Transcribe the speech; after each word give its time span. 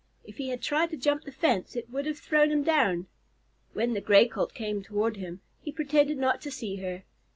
If 0.23 0.37
he 0.37 0.49
had 0.49 0.63
tried 0.63 0.89
to 0.89 0.97
jump 0.97 1.25
the 1.25 1.31
fence, 1.31 1.75
it 1.75 1.87
would 1.91 2.07
have 2.07 2.17
thrown 2.17 2.49
him 2.51 2.63
down. 2.63 3.05
When 3.73 3.93
the 3.93 4.01
Gray 4.01 4.27
Colt 4.27 4.55
came 4.55 4.81
toward 4.81 5.17
him, 5.17 5.41
he 5.61 5.71
pretended 5.71 6.17
not 6.17 6.41
to 6.41 6.49
see 6.49 6.77
her. 6.77 7.03